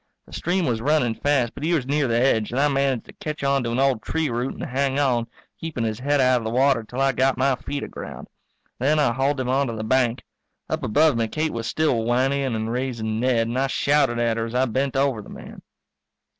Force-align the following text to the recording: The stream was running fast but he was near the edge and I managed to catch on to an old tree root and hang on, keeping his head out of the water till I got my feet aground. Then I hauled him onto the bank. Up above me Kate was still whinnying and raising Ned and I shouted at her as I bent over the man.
The 0.25 0.33
stream 0.33 0.65
was 0.65 0.81
running 0.81 1.13
fast 1.13 1.53
but 1.53 1.61
he 1.61 1.75
was 1.75 1.85
near 1.85 2.07
the 2.07 2.19
edge 2.19 2.49
and 2.49 2.59
I 2.59 2.67
managed 2.69 3.05
to 3.05 3.13
catch 3.13 3.43
on 3.43 3.63
to 3.65 3.71
an 3.71 3.77
old 3.77 4.01
tree 4.01 4.31
root 4.31 4.55
and 4.55 4.63
hang 4.65 4.97
on, 4.97 5.27
keeping 5.59 5.83
his 5.83 5.99
head 5.99 6.19
out 6.19 6.39
of 6.39 6.43
the 6.43 6.49
water 6.49 6.83
till 6.83 6.99
I 6.99 7.11
got 7.11 7.37
my 7.37 7.53
feet 7.53 7.83
aground. 7.83 8.25
Then 8.79 8.97
I 8.97 9.13
hauled 9.13 9.39
him 9.39 9.47
onto 9.49 9.75
the 9.75 9.83
bank. 9.83 10.23
Up 10.67 10.81
above 10.81 11.15
me 11.15 11.27
Kate 11.27 11.53
was 11.53 11.67
still 11.67 12.03
whinnying 12.03 12.55
and 12.55 12.71
raising 12.71 13.19
Ned 13.19 13.45
and 13.45 13.59
I 13.59 13.67
shouted 13.67 14.17
at 14.17 14.37
her 14.37 14.45
as 14.47 14.55
I 14.55 14.65
bent 14.65 14.95
over 14.95 15.21
the 15.21 15.29
man. 15.29 15.61